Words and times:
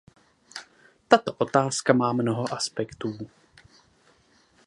Tato 1.07 1.33
otázka 1.33 1.93
má 1.93 2.13
mnoho 2.13 2.53
aspektů. 2.53 3.17